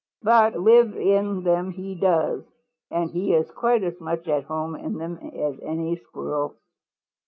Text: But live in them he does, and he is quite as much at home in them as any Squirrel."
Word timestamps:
But 0.23 0.55
live 0.59 0.95
in 0.97 1.43
them 1.43 1.69
he 1.69 1.93
does, 1.93 2.43
and 2.89 3.11
he 3.11 3.35
is 3.35 3.51
quite 3.51 3.83
as 3.83 4.01
much 4.01 4.27
at 4.27 4.45
home 4.45 4.75
in 4.75 4.97
them 4.97 5.17
as 5.21 5.59
any 5.61 5.95
Squirrel." 5.95 6.55